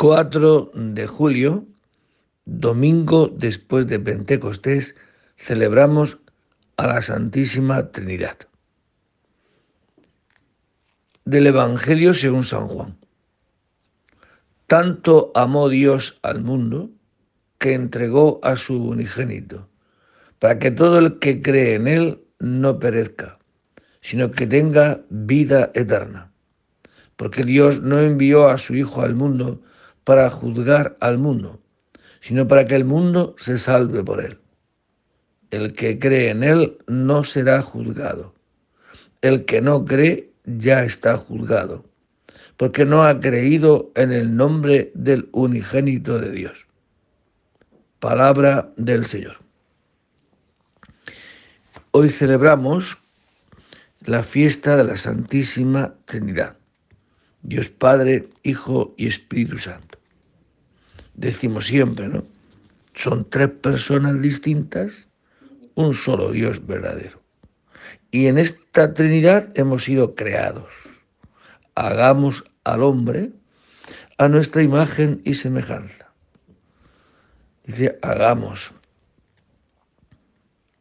[0.00, 1.66] 4 de julio,
[2.46, 4.96] domingo después de Pentecostés,
[5.36, 6.16] celebramos
[6.78, 8.38] a la Santísima Trinidad.
[11.26, 12.96] Del Evangelio según San Juan.
[14.66, 16.88] Tanto amó Dios al mundo
[17.58, 19.68] que entregó a su unigénito,
[20.38, 23.38] para que todo el que cree en él no perezca,
[24.00, 26.32] sino que tenga vida eterna.
[27.16, 29.60] Porque Dios no envió a su Hijo al mundo
[30.10, 31.60] para juzgar al mundo,
[32.20, 34.40] sino para que el mundo se salve por él.
[35.52, 38.34] El que cree en él no será juzgado.
[39.22, 41.84] El que no cree ya está juzgado,
[42.56, 46.66] porque no ha creído en el nombre del unigénito de Dios.
[48.00, 49.36] Palabra del Señor.
[51.92, 52.98] Hoy celebramos
[54.06, 56.56] la fiesta de la Santísima Trinidad,
[57.42, 59.89] Dios Padre, Hijo y Espíritu Santo.
[61.20, 62.24] Decimos siempre, ¿no?
[62.94, 65.06] Son tres personas distintas,
[65.74, 67.20] un solo Dios verdadero.
[68.10, 70.70] Y en esta Trinidad hemos sido creados.
[71.74, 73.32] Hagamos al hombre
[74.16, 76.10] a nuestra imagen y semejanza.
[77.66, 78.72] Dice, hagamos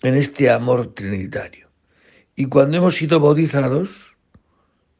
[0.00, 1.68] en este amor trinitario.
[2.36, 4.16] Y cuando hemos sido bautizados,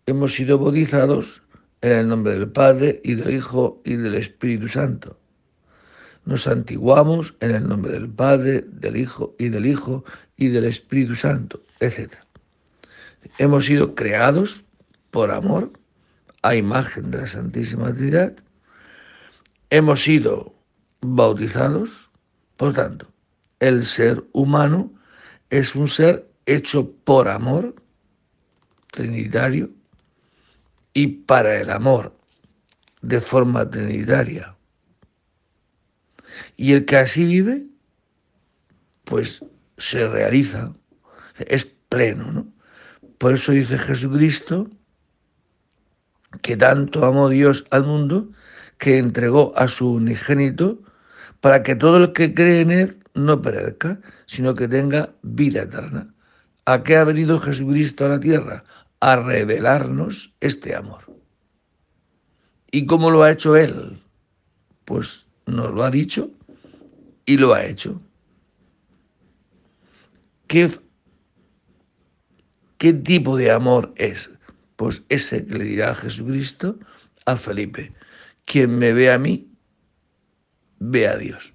[0.04, 1.42] hemos sido bautizados
[1.80, 5.21] en el nombre del Padre y del Hijo y del Espíritu Santo.
[6.24, 10.04] Nos antiguamos en el nombre del Padre, del Hijo y del Hijo
[10.36, 12.14] y del Espíritu Santo, etc.
[13.38, 14.62] Hemos sido creados
[15.10, 15.72] por amor
[16.42, 18.34] a imagen de la Santísima Trinidad.
[19.70, 20.54] Hemos sido
[21.00, 22.10] bautizados,
[22.56, 23.08] por tanto,
[23.60, 24.92] el ser humano
[25.50, 27.74] es un ser hecho por amor,
[28.90, 29.70] trinitario,
[30.94, 32.16] y para el amor,
[33.00, 34.56] de forma trinitaria.
[36.56, 37.66] Y el que así vive,
[39.04, 39.44] pues
[39.78, 40.72] se realiza,
[41.46, 42.46] es pleno, ¿no?
[43.18, 44.68] Por eso dice Jesucristo
[46.40, 48.30] que tanto amó Dios al mundo
[48.78, 50.80] que entregó a su unigénito
[51.40, 56.12] para que todo el que cree en él no perezca, sino que tenga vida eterna.
[56.64, 58.64] ¿A qué ha venido Jesucristo a la tierra?
[59.00, 61.04] A revelarnos este amor.
[62.70, 64.02] ¿Y cómo lo ha hecho Él?
[64.84, 66.30] Pues nos lo ha dicho
[67.32, 67.98] y lo ha hecho.
[70.46, 70.70] ¿Qué,
[72.76, 74.30] qué tipo de amor es?
[74.76, 76.78] Pues ese que le dirá Jesucristo
[77.24, 77.94] a Felipe.
[78.44, 79.50] Quien me ve a mí,
[80.78, 81.54] ve a Dios.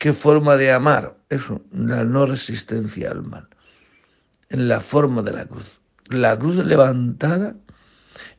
[0.00, 1.16] ¿Qué forma de amar?
[1.28, 3.48] Eso, la no resistencia al mal.
[4.48, 5.80] En la forma de la cruz.
[6.08, 7.54] La cruz levantada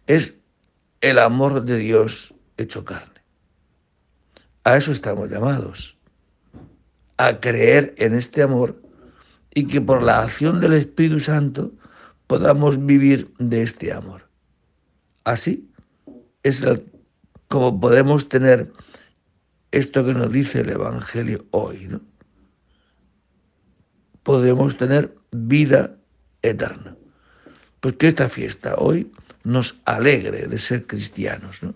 [0.06, 0.36] es
[1.00, 3.17] el amor de Dios hecho carne.
[4.68, 5.96] A eso estamos llamados.
[7.16, 8.82] A creer en este amor
[9.54, 11.72] y que por la acción del Espíritu Santo
[12.28, 14.28] podamos vivir de este amor.
[15.24, 15.72] Así
[16.44, 16.66] es
[17.48, 18.74] como podemos tener
[19.72, 22.02] esto que nos dice el Evangelio hoy, ¿no?
[24.22, 25.96] Podemos tener vida
[26.42, 26.98] eterna.
[27.80, 29.14] Pues que esta fiesta hoy
[29.46, 31.74] nos alegre de ser cristianos, ¿no?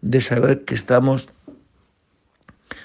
[0.00, 1.28] De saber que estamos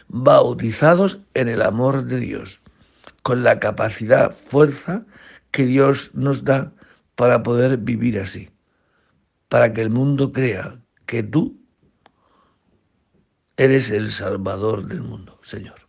[0.09, 2.59] bautizados en el amor de Dios,
[3.23, 5.05] con la capacidad, fuerza
[5.51, 6.73] que Dios nos da
[7.15, 8.49] para poder vivir así,
[9.47, 11.59] para que el mundo crea que tú
[13.59, 15.88] Eres el Salvador del mundo, Señor.